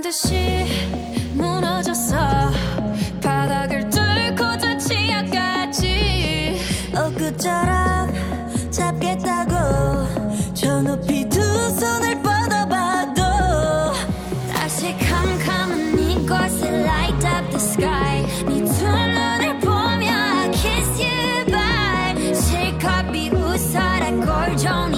듯이 0.00 0.64
무너졌어. 1.34 2.16
바닥을 3.20 3.90
뚫고 3.90 4.56
저 4.56 4.78
치아까지 4.78 6.60
엊그처럼 6.94 8.08
잡겠다고 8.70 10.54
저 10.54 10.80
높이 10.80 11.28
두 11.28 11.40
손을 11.70 12.22
뻗어봐도 12.22 13.22
다시 14.54 14.96
캄캄한 14.96 15.98
이곳에 15.98 16.68
light 16.68 17.26
up 17.26 17.50
the 17.50 17.56
sky. 17.56 18.24
네두 18.46 18.84
눈을 18.86 19.58
보며 19.58 20.06
I 20.06 20.52
kiss 20.52 21.02
you 21.02 21.46
bye. 21.46 22.32
실컷 22.32 23.10
비웃어라 23.10 24.10
꼴좋으니 24.12 24.97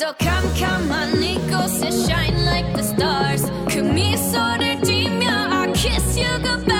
Då 0.00 0.12
kan, 0.18 0.42
kan 0.56 0.88
man 0.88 1.20
nick 1.20 1.52
shine 2.08 2.44
like 2.44 2.76
the 2.76 2.82
stars. 2.82 3.42
I 5.52 5.72
kiss 5.72 6.16
you 6.16 6.38
goodbye. 6.38 6.79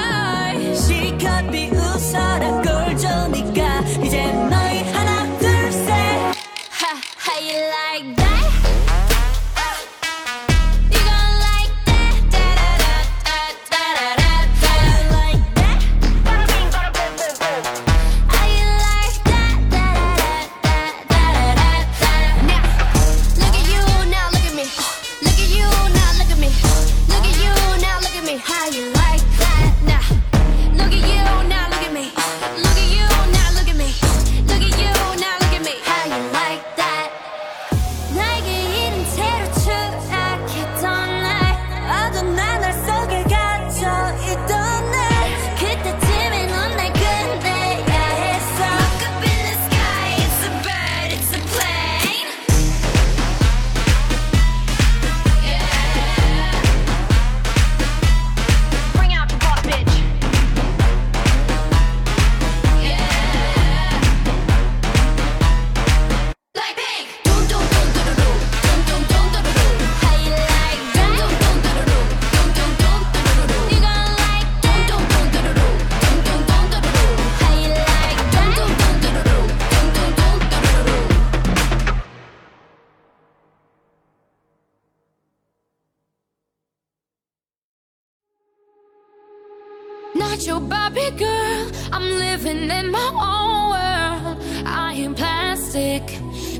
Not 90.14 90.44
your 90.46 90.60
Barbie 90.60 91.10
girl. 91.12 91.70
I'm 91.92 92.02
living 92.02 92.68
in 92.70 92.90
my 92.90 93.10
own 93.30 93.70
world. 93.70 94.66
I 94.66 94.92
am 94.94 95.14
plastic. 95.14 96.02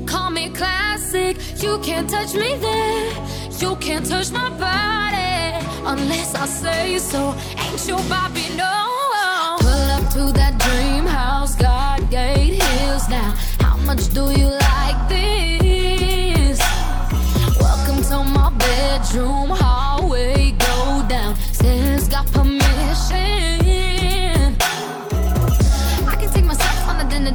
Call 0.05 0.29
me 0.29 0.49
classic. 0.49 1.37
You 1.61 1.79
can't 1.79 2.09
touch 2.09 2.33
me 2.33 2.55
there. 2.55 3.11
You 3.59 3.75
can't 3.77 4.05
touch 4.05 4.31
my 4.31 4.49
body 4.49 5.67
unless 5.85 6.33
I 6.35 6.45
say 6.45 6.97
so. 6.97 7.35
Ain't 7.57 7.87
your 7.87 8.01
Barbie 8.09 8.55
no. 8.55 8.73
Pull 9.59 9.89
up 9.97 10.13
to 10.13 10.31
that 10.39 10.57
dream 10.57 11.05
house, 11.05 11.55
God 11.55 12.09
gate 12.09 12.61
hills 12.61 13.09
now. 13.09 13.35
How 13.59 13.75
much 13.77 14.07
do 14.13 14.31
you 14.31 14.47
like 14.47 15.00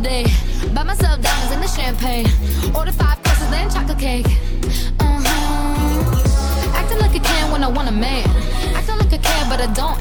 date. 0.07 0.31
Buy 0.75 0.85
myself 0.85 1.21
diamonds 1.21 1.53
and 1.55 1.63
the 1.63 1.71
champagne. 1.79 2.29
Order 2.77 2.93
five 2.93 3.19
courses 3.25 3.51
and 3.59 3.69
chocolate 3.75 3.99
cake. 3.99 4.31
Uh 5.01 5.19
huh. 5.27 6.79
Acting 6.79 7.01
like 7.05 7.15
a 7.21 7.23
can 7.29 7.51
when 7.53 7.63
I 7.65 7.69
want 7.77 7.89
a 7.89 7.97
man. 8.07 8.29
Acting 8.79 8.99
like 9.03 9.13
I 9.19 9.21
care, 9.29 9.45
but 9.51 9.59
I 9.67 9.69
don't. 9.81 9.99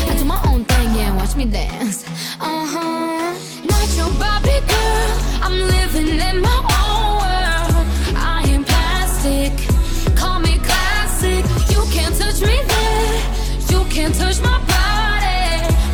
And 0.00 0.10
I 0.10 0.14
do 0.18 0.24
my 0.24 0.40
own 0.50 0.64
thing, 0.70 0.88
yeah. 0.98 1.16
Watch 1.16 1.34
me 1.34 1.46
dance. 1.46 2.04
Uh 2.40 2.64
huh. 2.72 3.34
Not 3.70 3.88
your 3.98 4.12
Barbie 4.22 4.62
girl. 4.72 5.10
I'm 5.44 5.56
living 5.74 6.10
in 6.28 6.36
my 6.48 6.60
own 6.80 7.10
world. 7.22 7.86
I 8.36 8.40
am 8.54 8.62
plastic. 8.72 9.52
Call 10.20 10.38
me 10.46 10.54
classic. 10.68 11.42
You 11.72 11.80
can't 11.94 12.14
touch 12.20 12.40
me 12.50 12.56
there. 12.72 13.18
You 13.72 13.80
can't 13.94 14.14
touch 14.14 14.38
my 14.50 14.58
body 14.74 15.42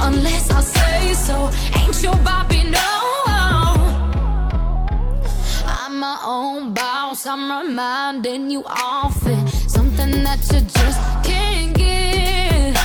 unless 0.08 0.44
I 0.50 0.60
say 0.76 1.14
so. 1.26 1.36
Ain't 1.78 2.02
your 2.02 2.16
Barbie 2.28 2.55
I'm 7.28 7.50
reminding 7.50 8.50
you 8.50 8.62
often 8.66 9.48
something 9.68 10.22
that 10.22 10.38
you 10.52 10.60
just 10.60 11.00
can't 11.26 11.74
get. 11.74 12.76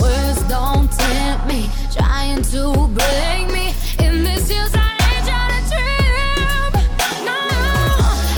Words 0.00 0.42
don't 0.48 0.86
tempt 0.92 1.46
me, 1.48 1.68
trying 1.92 2.42
to 2.54 2.86
break 2.94 3.50
me. 3.50 3.74
In 3.98 4.22
this 4.22 4.52
I 4.52 4.54
ain't 4.54 5.26
trying 5.26 5.50
to 5.56 5.62
trip. 5.66 6.72
No, 7.26 7.38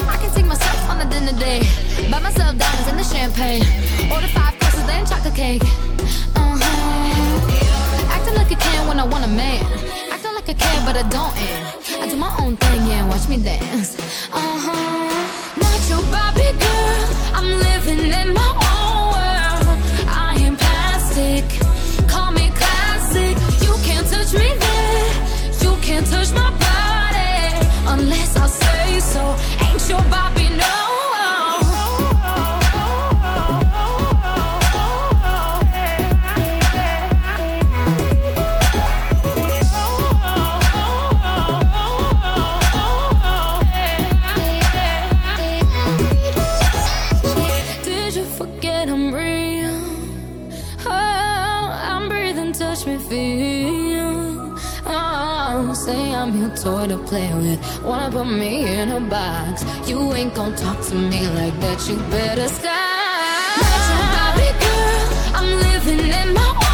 I 0.09 0.17
can 0.19 0.35
take 0.35 0.47
myself 0.47 0.89
on 0.89 1.01
a 1.03 1.11
dinner 1.11 1.39
date. 1.39 1.69
Buy 2.11 2.19
myself 2.19 2.57
diamonds 2.57 2.89
and 2.89 2.99
the 2.99 3.05
champagne. 3.05 3.65
Order 4.11 4.29
five 4.29 4.59
courses 4.61 4.89
and 4.89 5.07
chocolate 5.07 5.35
cake. 5.35 5.63
Uh 6.37 6.57
huh. 6.57 8.15
Acting 8.15 8.35
like 8.35 8.51
a 8.51 8.57
can 8.57 8.89
when 8.89 8.99
I 8.99 9.05
want 9.05 9.25
a 9.25 9.29
man. 9.29 9.63
Acting 10.11 10.35
like 10.35 10.49
I 10.49 10.55
care, 10.55 10.83
but 10.87 10.97
I 10.97 11.03
don't. 11.11 11.37
And 11.37 12.03
I 12.03 12.09
do 12.09 12.17
my 12.17 12.35
own 12.41 12.57
thing, 12.57 12.87
yeah. 12.87 13.07
Watch 13.09 13.29
me 13.29 13.37
dance. 13.37 13.99
Uh 14.33 14.41
huh. 14.41 15.02
Your 15.93 16.01
Barbie 16.11 16.57
girl. 16.59 17.05
I'm 17.35 17.49
living 17.67 18.13
in 18.21 18.33
my 18.33 18.72
feel. 53.13 54.57
Oh, 54.87 55.75
say 55.85 56.15
I'm 56.15 56.31
your 56.41 56.53
toy 56.57 56.87
to 56.93 56.99
play 57.11 57.29
with. 57.43 57.61
Wanna 57.85 58.11
put 58.11 58.29
me 58.43 58.53
in 58.79 58.89
a 59.01 59.01
box? 59.01 59.55
You 59.89 59.99
ain't 60.19 60.35
gonna 60.35 60.57
talk 60.57 60.79
to 60.89 60.95
me 61.11 61.21
like 61.39 61.57
that. 61.63 61.79
You 61.89 61.97
better 62.17 62.49
stop. 62.59 63.55
Not 63.63 63.83
your 63.93 64.07
body, 64.17 64.51
girl. 64.63 65.05
I'm 65.39 65.49
living 65.65 66.05
in 66.21 66.29
my. 66.35 66.72